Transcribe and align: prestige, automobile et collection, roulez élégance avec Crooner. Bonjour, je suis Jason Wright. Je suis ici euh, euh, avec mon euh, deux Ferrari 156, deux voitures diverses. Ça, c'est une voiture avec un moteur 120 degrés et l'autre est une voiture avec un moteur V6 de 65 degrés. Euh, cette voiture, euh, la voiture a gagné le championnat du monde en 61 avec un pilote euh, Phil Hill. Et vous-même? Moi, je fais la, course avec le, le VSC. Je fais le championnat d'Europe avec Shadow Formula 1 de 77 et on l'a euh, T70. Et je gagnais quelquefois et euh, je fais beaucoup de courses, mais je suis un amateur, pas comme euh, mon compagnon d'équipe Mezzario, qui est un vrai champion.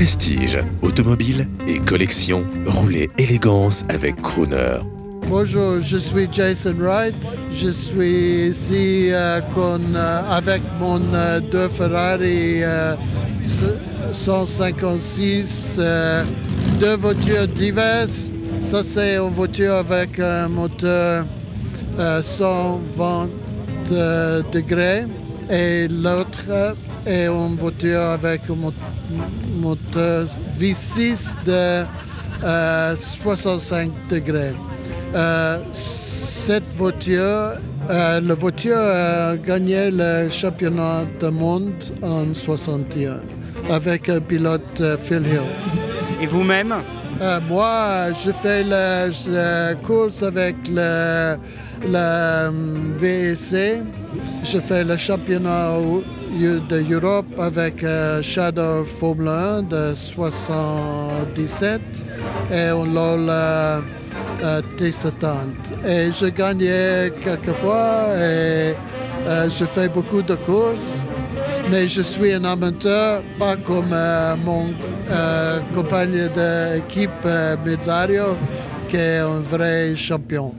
prestige, 0.00 0.58
automobile 0.80 1.46
et 1.66 1.78
collection, 1.78 2.46
roulez 2.64 3.10
élégance 3.18 3.84
avec 3.90 4.16
Crooner. 4.22 4.78
Bonjour, 5.28 5.82
je 5.82 5.98
suis 5.98 6.26
Jason 6.32 6.74
Wright. 6.78 7.22
Je 7.52 7.68
suis 7.68 8.48
ici 8.48 9.10
euh, 9.12 9.42
euh, 9.58 10.22
avec 10.30 10.62
mon 10.78 11.02
euh, 11.12 11.40
deux 11.40 11.68
Ferrari 11.68 12.62
156, 14.14 15.78
deux 16.80 16.96
voitures 16.96 17.46
diverses. 17.46 18.32
Ça, 18.62 18.82
c'est 18.82 19.18
une 19.18 19.34
voiture 19.34 19.74
avec 19.74 20.18
un 20.18 20.48
moteur 20.48 21.26
120 22.22 23.28
degrés 24.50 25.04
et 25.50 25.88
l'autre 25.88 26.74
est 27.10 27.26
une 27.26 27.56
voiture 27.56 28.00
avec 28.00 28.42
un 28.48 28.72
moteur 29.60 30.26
V6 30.58 31.34
de 31.44 31.84
65 32.96 33.90
degrés. 34.08 34.54
Euh, 35.14 35.58
cette 35.72 36.76
voiture, 36.76 37.54
euh, 37.90 38.20
la 38.20 38.34
voiture 38.34 38.76
a 38.78 39.36
gagné 39.36 39.90
le 39.90 40.28
championnat 40.30 41.04
du 41.20 41.30
monde 41.30 41.72
en 42.02 42.32
61 42.32 43.20
avec 43.68 44.08
un 44.08 44.20
pilote 44.20 44.80
euh, 44.80 44.96
Phil 44.96 45.26
Hill. 45.26 45.40
Et 46.22 46.26
vous-même? 46.26 46.74
Moi, 47.48 48.12
je 48.24 48.30
fais 48.30 48.64
la, 48.64 49.74
course 49.82 50.22
avec 50.22 50.56
le, 50.72 51.36
le 51.86 52.50
VSC. 52.96 53.82
Je 54.44 54.58
fais 54.58 54.84
le 54.84 54.96
championnat 54.96 55.72
d'Europe 56.68 57.26
avec 57.38 57.84
Shadow 58.22 58.84
Formula 58.84 59.56
1 59.58 59.62
de 59.62 59.94
77 59.94 61.80
et 62.52 62.70
on 62.72 62.84
l'a 62.84 63.80
euh, 64.42 64.62
T70. 64.76 65.86
Et 65.86 66.12
je 66.12 66.26
gagnais 66.26 67.12
quelquefois 67.22 68.06
et 68.16 68.74
euh, 69.26 69.50
je 69.50 69.66
fais 69.66 69.88
beaucoup 69.88 70.22
de 70.22 70.34
courses, 70.34 71.04
mais 71.70 71.86
je 71.86 72.00
suis 72.00 72.32
un 72.32 72.44
amateur, 72.44 73.22
pas 73.38 73.56
comme 73.56 73.92
euh, 73.92 74.36
mon 74.36 74.68
compagnon 75.74 76.28
d'équipe 76.34 77.26
Mezzario, 77.66 78.36
qui 78.88 78.96
est 78.96 79.18
un 79.18 79.40
vrai 79.40 79.94
champion. 79.94 80.54